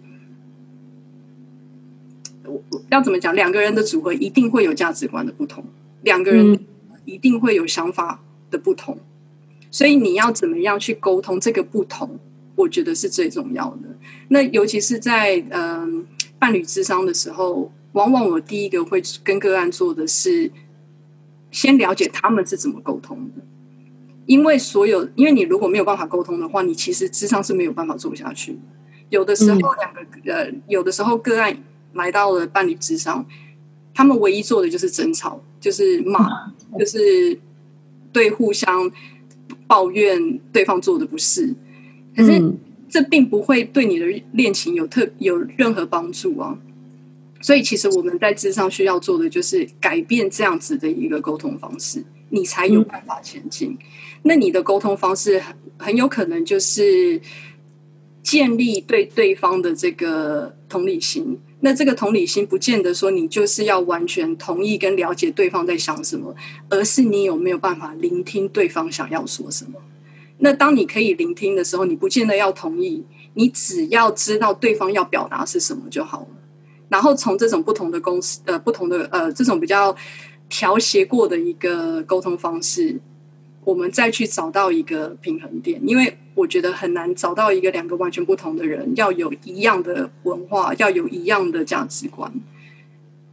[2.45, 3.35] 我要怎么讲？
[3.35, 5.65] 两个人的组合一定会有价值观的不同，
[6.03, 6.57] 两个人
[7.05, 8.97] 一定会有想法的不同。
[9.73, 12.19] 所以你要怎么样去沟通这个不同？
[12.55, 13.89] 我觉得是最重要的。
[14.29, 15.89] 那尤其是在嗯、呃、
[16.39, 17.73] 伴侣智商的时候。
[17.93, 20.51] 往往我第一个会跟个案做的是，
[21.51, 23.43] 先了解他们是怎么沟通的。
[24.27, 28.59] 因为所有，因为你如果没有办法沟通的话，你其实智商是没有办法做下去。
[29.09, 31.57] 有的时候，两个、嗯、呃，有的时候个案
[31.93, 33.25] 来到了伴侣智商，
[33.95, 37.39] 他们唯一做的就是争吵，就是骂，嗯、就是
[38.13, 38.91] 对互相
[39.69, 41.55] 抱怨对方做的不是。
[42.17, 42.53] 可是
[42.89, 46.59] 这并不会对你的恋情有特有任何帮助啊。
[47.47, 53.71] 所以，其实我们在智商需要做的就是改变这样子的一个沟通方式，你才有办法前进。
[53.71, 53.79] 嗯、
[54.25, 57.21] 那你的沟通方式很很有可能就是
[58.21, 61.39] 建立对对方的这个同理心。
[61.61, 66.35] 那这个同理心不见得说你就是要完全同意跟了解对方在想什么，
[66.69, 69.81] 而是你有没有办法聆听对方想要说什么。
[70.39, 73.05] 那当你可以聆听的时候，你不见得要同意，
[73.35, 76.29] 你只要知道对方要表达是什么就好了。
[76.89, 79.95] 然后从这种不同的公司，呃，不同的呃，这种比较
[80.49, 83.01] 调谐过的一个沟通方式，
[83.65, 85.81] 我们再去找到一个平衡点。
[85.85, 92.33] 因为我觉得很难找到一个两个完全不同的人，要有一样的文化，要有一样的价值观，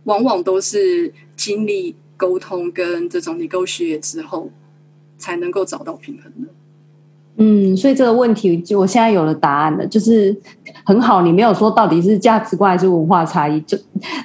[0.06, 4.52] 往往都是经历沟通跟这种 negotiate 之后，
[5.18, 6.48] 才能够找到平衡的。
[7.38, 10.36] 嗯，所以这个问题就我现在有了答案了，就是
[10.84, 11.24] 很好。
[11.24, 13.80] 你没有说到底是价值观还是文化差异，重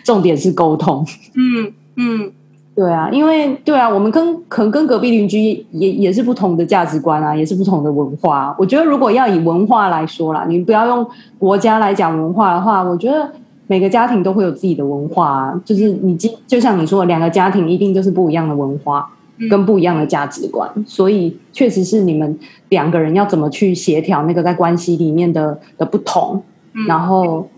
[0.05, 1.03] 重点是沟通。
[1.35, 2.31] 嗯嗯，
[2.75, 8.55] 对啊，因为对啊，我们跟可能跟隔壁邻居也也是不同的价值观啊，也是不同的文化。
[8.59, 11.07] 我觉得如果要以文化来说啦，你不要用
[11.39, 13.27] 国家来讲文化的话，我觉得
[13.67, 15.61] 每个家庭都会有自己的文化啊。
[15.65, 16.15] 就是你
[16.47, 19.11] 就像你说的，两个家庭一定就是不一样的文化。
[19.49, 22.39] 跟不一样的价值观，所以确实是你们
[22.71, 26.43] 两个人要怎么去协调那个在关系里面的的不同，
[26.89, 27.49] 然后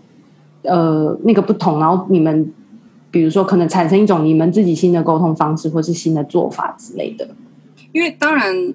[0.63, 2.53] 呃那个不同，然后你们
[3.09, 7.27] 比如说可能产生一种你们自己新的沟通方式，或是新的做法之类的。
[7.93, 8.73] 因为当然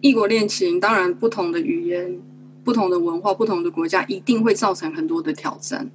[0.00, 2.18] 异国恋情，当然不同的语言、
[2.64, 5.90] 不同的文化、不同的国家，一定会造成很多的挑战。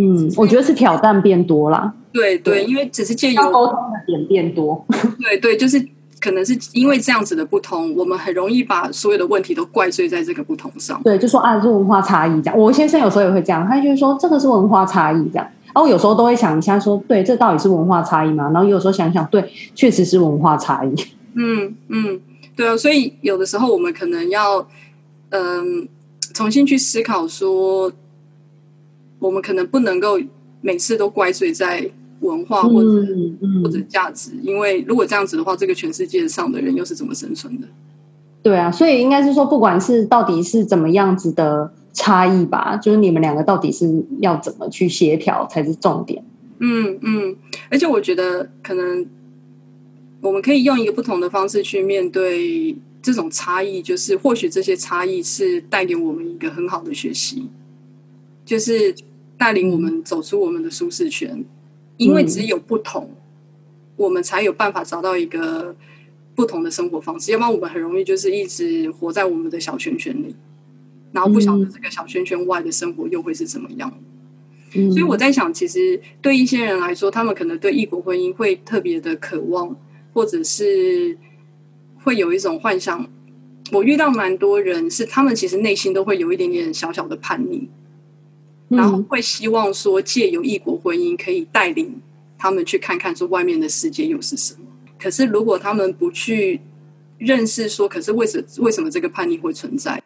[0.00, 1.92] 嗯，我觉得是挑战变多啦。
[2.12, 4.86] 对对，因为只是借由沟通的点变多。
[5.20, 5.84] 对对，就是
[6.20, 11.00] 可能是因为这样子的不同，我们很容易把所有的问题都怪罪在这个不同上。
[11.02, 12.56] 对，就说啊，是文化差异这样。
[12.56, 15.46] 我先生有时候也会这样，他就是说这个是文化差异这样。
[15.74, 18.50] 然后有时候都会想一下说，对，这到底是文化差异吗？
[18.54, 20.94] 然后有时候想想，对，确实是文化差异。
[21.34, 22.20] 嗯嗯，
[22.54, 24.66] 对啊，所以有的时候我们可能要
[25.30, 25.92] 嗯、呃、
[26.32, 27.92] 重新去思考说。
[29.18, 30.18] 我们可能不能够
[30.60, 37.68] 每次都怪罪在文化或者、嗯嗯、或者价值，因为如果这样子的话，这个全世界上的人又是怎么生存的？
[38.42, 46.24] 对啊，所以应该是说，不管是到底是怎么样子的差异吧，就是你们两个到底是要怎么去协调才是重点。
[46.58, 47.36] 嗯嗯，
[47.70, 49.06] 而且我觉得可能
[50.20, 57.48] 我们可以用一个不同的方式去面对这种差异，就是或许这些差异是带给我们一个很好的学习，
[58.44, 58.92] 就是。
[59.38, 61.44] 带领我们走出我们的舒适圈，
[61.96, 63.10] 因为只有不同，
[63.96, 65.74] 我们才有办法找到一个
[66.34, 67.30] 不同的生活方式。
[67.32, 70.34] 要不然，我们很容易就是一直活在我们的小圈圈里，
[71.12, 73.92] 然后不晓得这个小圈圈外的生活又会是怎么样。
[74.72, 79.74] 所以我在想，其实对一些人来说，他们可能对异国婚姻会特别的渴望，
[80.12, 81.16] 或者是
[82.02, 83.08] 会有一种幻想。
[83.72, 87.68] 我遇到蛮多人，是他们其实内心都会有一点点小小的叛逆。
[88.68, 92.00] 然后会希望说，借由异国婚姻可以带领
[92.36, 94.60] 他们去看看说外面的世界又是什么。
[94.98, 96.60] 可是如果他们不去
[97.16, 100.02] 认识说，可是为什为什么这个叛逆会存在？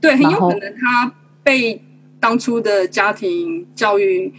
[0.00, 1.82] 对，很有可能他被
[2.18, 4.32] 当初的家庭教育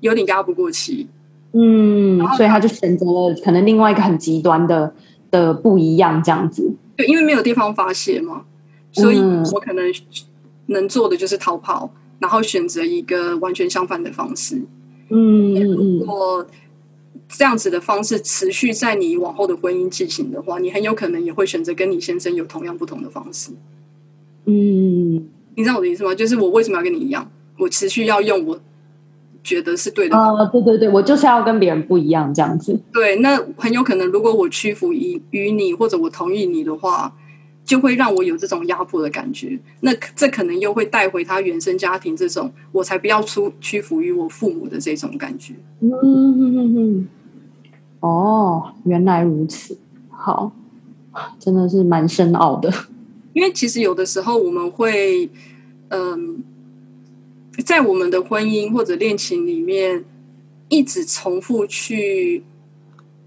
[0.00, 1.08] 有点压不过气。
[1.52, 4.92] 嗯，所以他就选择了可能另外一个很极端的
[5.30, 6.74] 的不一样这样子。
[6.96, 8.44] 对，因为没有地方发泄嘛，
[8.90, 9.18] 所以
[9.52, 9.94] 我可能
[10.66, 11.90] 能做的就是逃跑。
[12.18, 14.60] 然后选择一个完全相反的方式，
[15.08, 16.44] 嗯，如果
[17.28, 23.52] 这样子的方式持续在你往后的婚姻进行的话，你很有可能也会选择跟你先生有同样不同的方式。
[24.46, 26.14] 嗯，你知道我的意思吗？
[26.14, 27.30] 就是我为什么要跟你一样？
[27.58, 28.58] 我持续要用我
[29.44, 30.42] 觉得是对的方式。
[30.42, 32.80] 哦，对对对，我就是要跟别人不一样这样子。
[32.92, 37.14] 对，那很有可能，如果我屈服于于你，或者我同意你的话。
[37.68, 45.52] 就会让我有这种压迫的感觉，那这可能又会带回他原生家庭这种“我才不要出屈服于我父母”的这种感觉。
[45.80, 47.08] 嗯嗯嗯嗯。
[48.00, 49.76] 哦，原来如此，
[50.08, 50.50] 好，
[51.38, 52.72] 真的是蛮深奥的。
[53.34, 55.28] 因为其实有的时候我们会，
[55.88, 56.42] 嗯，
[57.66, 60.06] 在我们的婚姻或者恋情里面，
[60.70, 62.42] 一直重复去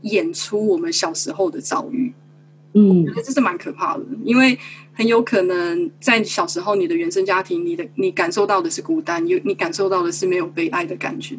[0.02, 2.14] 演出我们小时候的遭遇。
[2.74, 4.57] 嗯，我觉得这是蛮可怕的，因为
[4.93, 11.36] 很有可能在小时候你的原生家庭，你的你感受到的是孤单，你你感受到的是没有被爱的感觉，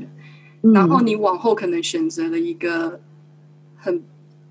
[0.62, 3.00] 嗯、然后你往后可能选择了一个
[3.76, 4.02] 很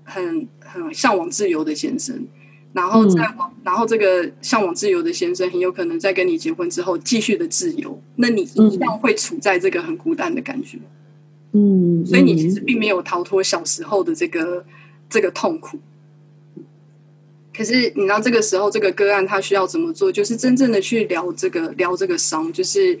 [0.02, 2.26] 很很向往自由的先生，
[2.72, 10.78] 然后再往、嗯、然后这个向往自由的先生很有可能在跟你结婚之后继续的自由，那你一样会处在这个很孤单的感觉，
[11.52, 14.64] 嗯，所以你其实并没有逃脱小时候的这个
[15.08, 15.78] 这个痛苦。
[17.54, 20.10] 可是你知道这个时候这个个案他需要怎么做？
[20.10, 22.98] 就是真正的去聊这个聊这个伤，就是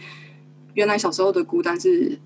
[0.74, 2.18] 原来小时候的孤单是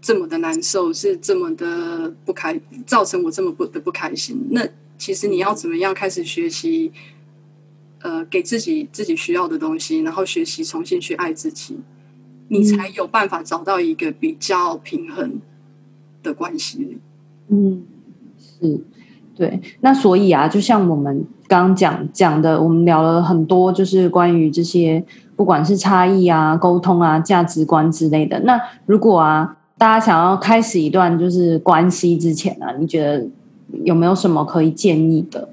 [0.00, 4.48] 这么的难受，是这么的不开，造成我这么不的不开心。
[4.50, 4.66] 那
[4.96, 6.92] 其实你要怎么样开始学习？
[8.00, 11.76] 呃，给自己自己需要的东西，然后学习重新去爱自己，
[12.46, 15.40] 你才有办法找到一个比较平衡
[16.22, 16.98] 的关系。
[17.48, 17.84] 嗯，
[18.38, 18.80] 是。
[19.38, 25.00] 对，那所以啊，就像我们刚刚讲讲的，我们聊了很多，就是关于这些
[25.36, 28.40] 不管是差异啊、沟通啊、价值观之类的。
[28.40, 33.24] 那如果啊，大家想要开始一段就是关系之前啊，你觉得
[33.84, 35.48] 有没有什么可以建议的？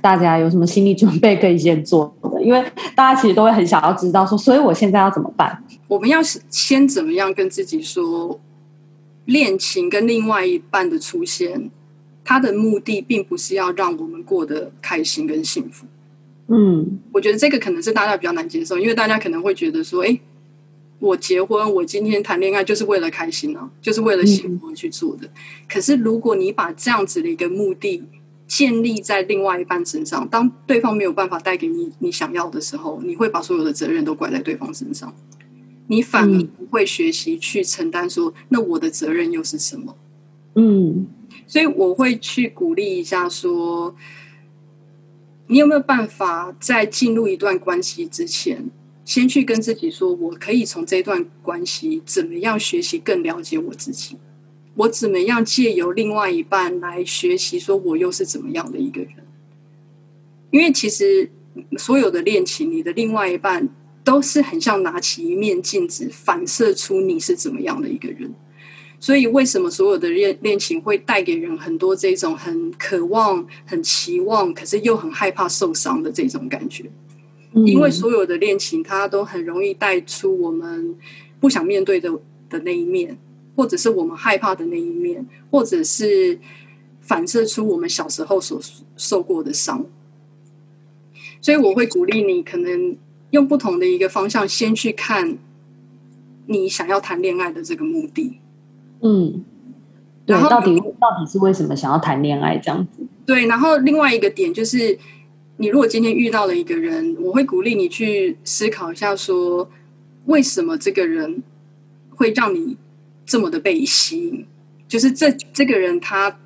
[0.00, 2.42] 大家有什么心理准备可以先做的？
[2.42, 2.64] 因为
[2.94, 5.62] 大家其实都会很想要知道说，所以我现在要怎么办？
[5.88, 8.40] 我们要先怎么样跟自己说，
[9.26, 11.70] 恋情跟另外一半的出现。
[12.28, 15.86] 他的目的并不是要让我们过得开心跟幸福。
[16.48, 20.20] 嗯，我觉得这个可能是大家比较难接受，因为大家可能会觉得说：“哎，
[20.98, 25.26] 我结婚，我今天谈恋爱就是为了开心啊，就是为了幸福而去做的。
[25.26, 25.30] 嗯”
[25.66, 28.04] 可是，如果你把这样子的一个目的
[28.46, 35.14] 建立在另外一半身上，当对方没有办法带给你你想要的时候，你会把所有的责任都怪在对方身上，
[35.86, 39.96] 你反而不会学习去承担说：“那我的责任又是什么？”
[40.56, 41.06] 嗯。
[41.48, 43.96] 所以我会去鼓励一下，说
[45.46, 48.70] 你有没有办法在进入一段关系之前，
[49.04, 54.18] 先去跟自己说，我可以从这段关系怎么样学习更了解我自己？
[54.74, 59.12] 我怎么样借由另外一半来学习，说我又是怎么样的一个人？
[60.50, 61.30] 因为其实
[61.78, 63.66] 所有的恋情，你的另外一半
[64.04, 68.32] 都是很像拿起一面镜子，反射出你是怎么样的一个人。
[69.00, 76.84] 所以，为什么所有的恋恋情会带给人很多这种很渴望、很期望，可是又很害怕受伤的这种感觉？
[77.54, 80.96] 因为所有的恋情，它都很容易带出我们
[81.38, 82.10] 不想面对的
[82.50, 83.16] 的那一面，
[83.54, 86.38] 或者是我们害怕的那一面，或者是
[87.00, 88.60] 反射出我们小时候所
[88.96, 89.86] 受过的伤。
[91.40, 92.96] 所以，我会鼓励你，可能
[93.30, 95.38] 用不同的一个方向，先去看
[96.46, 98.40] 你想要谈恋爱的这个目的。
[99.00, 99.44] 嗯，
[100.26, 103.06] 对，到底到底是为什么想要谈恋爱这样子？
[103.24, 104.98] 对，然后另外一个点就是，
[105.58, 109.70] 你如果今天遇到了一个人，我会鼓励你去思考一下说，说
[110.26, 111.42] 为什么这个人
[112.10, 112.76] 会让你
[113.24, 114.46] 这么的被吸引？
[114.88, 116.38] 就是这这个人他，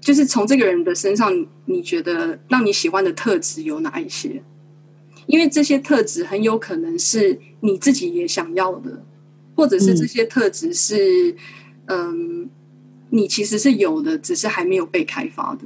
[0.00, 4.42] 就是从这个人的身上，你觉得让你喜欢的特质有哪一些？
[5.26, 9.02] 因为这些特质很有可能是你自己也想要的。
[9.56, 11.34] 或者是这些特质是，
[11.86, 12.50] 嗯，嗯，
[13.10, 15.64] 你其实是有的，只是还没有被开发的。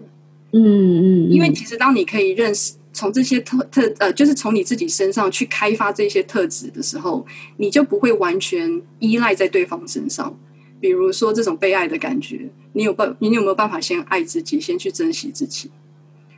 [0.52, 7.26] 嗯嗯，嗯，因为其实当你可以认识从这些特特呃，就是从你自己身上去开发这些特质的时候，
[7.58, 10.38] 你就不会完全依赖在对方身上。
[10.80, 15.70] 比如说这种被爱的感觉，你有办，你有没有办法先爱自己，先去珍惜自己？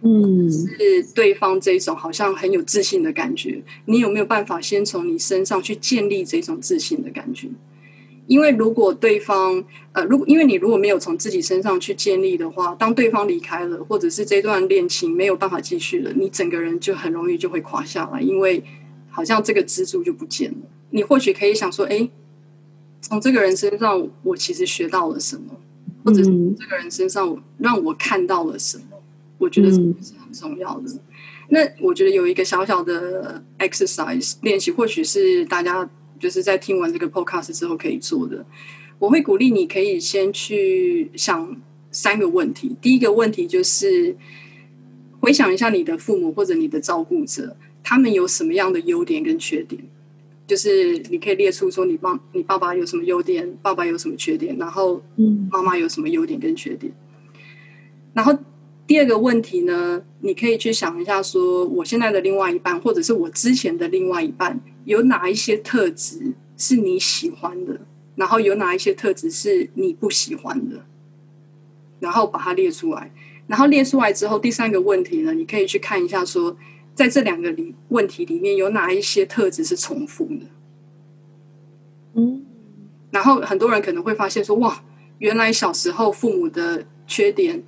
[0.05, 7.49] 嗯，是对方这种好像很有自信的感觉，你有没有办法先从你身上去建立这种自信的感觉？
[8.27, 18.63] 因为如果对方呃，如果因为你如果没有从自己身上去建立的话，当对方离开了，或者是这段恋情没有办法继续了，你整个人就很容易就会垮下来，因为
[19.11, 20.59] 好像这个支柱就不见了。
[20.91, 22.09] 你或许可以想说，哎，
[23.01, 25.57] 从这个人身上我其实学到了什么，
[26.05, 28.85] 或者从这个人身上让我看到了什么。
[29.43, 30.89] 我觉得这是很重要的。
[31.49, 35.91] 那我觉得有一个小小的 exercise 练习，或许是大家
[36.21, 38.47] 就是在听完这个 podcast 之后可以做的。
[39.01, 42.77] 我会鼓励你可以先去想三个问题。
[42.81, 44.17] 第一个问题就是
[45.19, 49.83] 回想一下你的父母或者你的照顾者，他们有什么样的优点跟缺点？
[50.47, 55.03] 就是你可以列出说你爸你爸爸有什么优点，爸爸有什么缺点，然后
[55.51, 56.93] 妈妈有什么优点跟缺点，
[58.15, 58.33] 然后。
[58.93, 67.81] 第二个问题呢，你可以去想一下，说我现在的另外一半，或者是我之前的另外一半，有哪一些特质是你喜欢的，
[68.17, 70.85] 然后有哪一些特质是你不喜欢的，
[72.01, 73.11] 然后把它列出来。
[73.47, 76.57] 然后列出来之后，第三个问题呢，你可以去看一下说，说
[76.95, 80.47] 在这两个里问题里面有哪一些特质是重复的。
[82.13, 82.45] 嗯，
[83.11, 84.85] 然后很多人可能会发现说，哇，
[85.17, 87.63] 原来小时候父母的缺点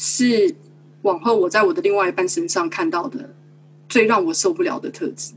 [0.00, 0.54] 是
[1.02, 3.30] 往后我在我的另外一半身上看到的
[3.88, 5.32] 最让我受不了的特质，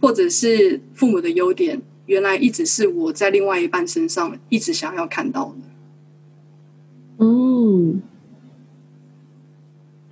[0.00, 7.24] 或者是父母的优点，原来一直是我在另外一半身上一直想要看到的。
[7.24, 8.02] 嗯，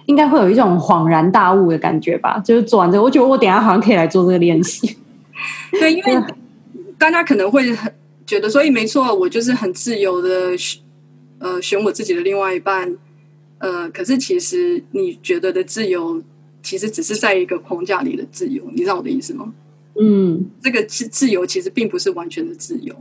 [0.06, 2.38] 应该会有一种恍然大悟的感觉吧？
[2.38, 4.96] 就是做完这个，我觉得我等下好像可以来做这个练习。
[5.72, 6.22] 对，因为
[6.96, 7.92] 大家可能会很
[8.24, 10.56] 觉得，所以没错，我就是很自由的，
[11.42, 12.96] 呃，选我自己的另外一半。
[13.58, 16.22] 呃，可是其实你觉得的自由，
[16.62, 19.52] 其实只是在一个框架里的自由，你知道我的意思吗？
[20.00, 22.94] 嗯，这个自自由其实并不是完全的自由，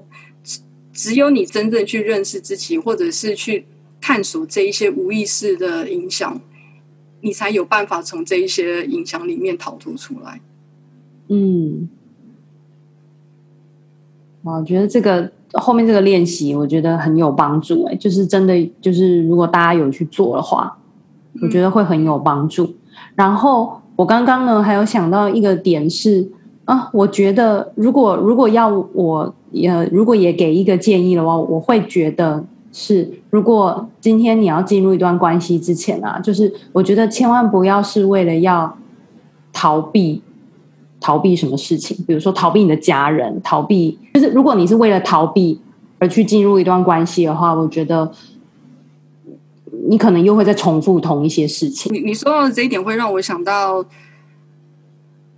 [0.43, 0.59] 只
[0.91, 3.65] 只有你真正去认识自己，或者是去
[4.01, 6.41] 探索这一些无意识的影响，
[7.21, 10.41] 你才有办法从这一些影响里面逃脱出来。
[11.29, 11.89] 嗯。
[14.43, 17.83] 我觉得这个后面这个练习，我觉得很有帮助。
[17.85, 20.77] 哎，就是真的，就是如果大家有去做的话，
[21.41, 22.63] 我觉得会很有帮助。
[22.63, 22.75] 嗯、
[23.15, 26.29] 然后我刚刚呢，还有想到一个点是
[26.65, 38.77] 啊，我觉得如果如果要我也如果也给一个建议的话，我会觉得是，如果今天你要进入一段关系之前啊，就是我觉得千万不要是为了要
[39.51, 40.21] 逃避。
[41.01, 41.97] 逃避什么事情？
[42.05, 45.59] 比如说逃避你的家人，逃避就是如果你是为了逃避
[45.97, 48.09] 而去进入一段关系的话，我觉得
[49.89, 51.91] 你可能又会再重复同一些事情。
[51.91, 53.83] 你你说到的这一点，会让我想到，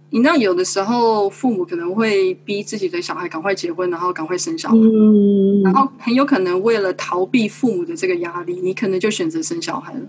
[0.10, 10.02] 你知道有的时候父母可能会逼自己的小孩赶快结婚，然后赶快生小孩，嗯，然后很有可能为了逃避父母的这个压力，你可能就选择生小孩了，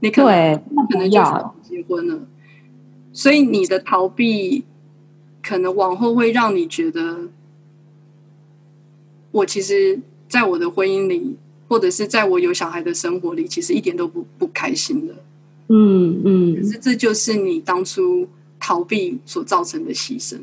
[0.00, 1.18] 你可能对，可能就
[1.62, 2.18] 结婚了，
[3.12, 4.64] 所以你的逃避。
[5.42, 7.28] 可能往后会让你觉得，
[9.32, 11.36] 我其实在我的婚姻里，
[11.68, 15.14] 或者是在我有小孩的生活里，其实一点都不不开心的。
[15.68, 18.28] 嗯嗯，可是这就是你当初
[18.60, 20.38] 逃避所造成的牺牲。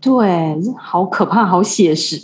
[0.00, 2.20] 对，好可怕，好写实。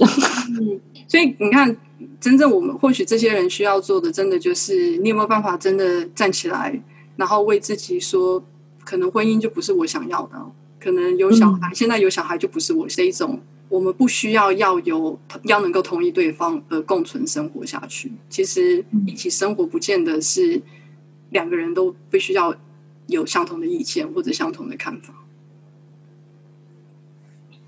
[0.61, 1.77] 嗯， 所以你看，
[2.21, 6.83] 真正我们或许这些人需要做的，真的就是你有没有办法真的站起来，
[7.17, 8.43] 然后为自己说，
[8.85, 10.43] 可能婚姻就不是我想要的。
[10.87, 13.41] 可能有小孩，现在有小孩就不是我这一种。
[13.69, 18.13] 我们不需要要有要能够同意对方而共存生活下去。
[18.29, 20.63] 其实一起生活不见得是
[21.31, 22.55] 两个人都必须要
[23.09, 25.13] 有相同的意见或者相同的看法。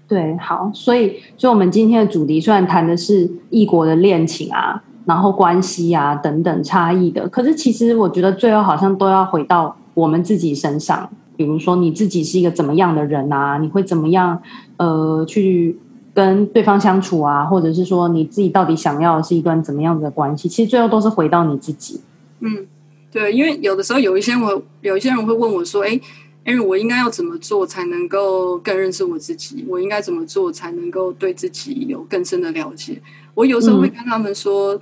[0.06, 11.10] 对，好，所以，所以我们今天的主题虽然谈的是异国的恋情啊，然后关系啊等等差异的，可是其实我觉得最后好像都要回到我们自己身上。
[11.38, 13.58] 比如说你自己是一个怎么样的人啊？
[13.58, 14.42] 你会怎么样
[14.76, 15.78] 呃去
[16.12, 17.44] 跟对方相处啊？
[17.44, 20.48] 或者是说你自己到底想要的是一段怎么样的关系？
[20.48, 22.00] 其实最后都是回到你自己。
[22.40, 22.66] 嗯，
[23.12, 26.00] 对，因为有的时候有一些我，有一些人会问我说：“哎，
[26.44, 29.64] 哎，我应该要怎么做才能够更认识我自己？
[29.68, 33.00] 我应该怎么做才能够对自己有更深的了解？”
[33.34, 34.80] 我有时候会跟他们说：“嗯、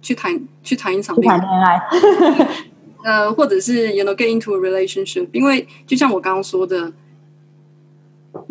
[0.00, 1.78] 去谈，去谈一场恋爱。”
[3.04, 6.92] 呃，或者是 you know get into a relationship，因为就像我刚刚说的，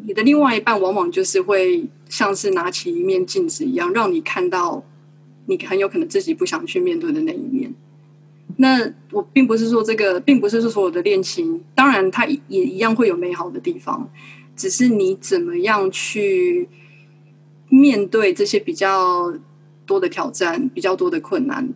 [0.05, 4.83] 你的另外一半往往就是会像是拿起一面镜子一样，让你看到
[5.47, 7.73] 你很有可能自己不想去面对的那一面。
[8.55, 14.09] 那我并不是说这个，并不是说所有的恋情，当然它也一样会有美好的地方，
[14.55, 16.67] 只是你怎么样去
[17.67, 19.33] 面对这些比较
[19.85, 21.69] 多的挑战，比较多的困难。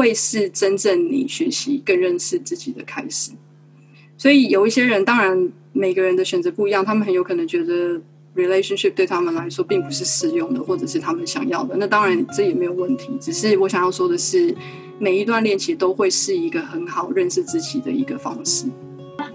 [0.00, 3.32] 会是真正你学习更认识自己的开始，
[4.16, 8.00] 所以有一些人，当然每个人的选择不一样，他们很有可能觉得
[8.34, 11.76] relationship 对他们来说并不是适用的，或者是他们想要的。
[11.76, 14.54] 那当然这也没有问题，只是我想要说的是，
[14.98, 18.64] 每一段恋情都会是一个很好认识自己的一个方式。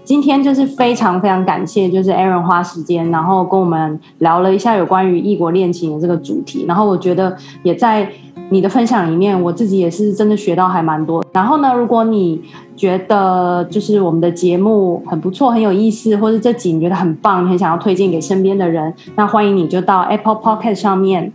[0.02, 8.12] 今天就是非常非常感谢，就是 Aaron 花时间，然后跟我们聊了一下有关于异国恋情的这个主题，然后我觉得也在。
[8.48, 11.24] 你的分享里面，我自己也是真的学到还蛮多。
[11.32, 12.40] 然后呢，如果你
[12.76, 21.32] 觉得就是我们的节目很不错、很有意思，或者这集你觉得很棒，你很想要推荐给身边的人，那欢迎你就到 Apple Podcast 上面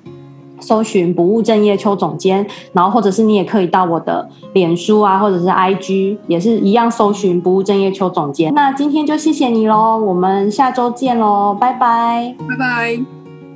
[0.60, 8.54] 搜寻“不务正业邱总监”，然后或者是你也可以到我的脸书啊，或者是 IG，也是一样搜寻“不务正业邱总监”。
[8.56, 13.00] 那今天就谢谢你喽，我们下周见喽，拜拜，拜拜。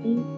[0.03, 0.34] 嗯。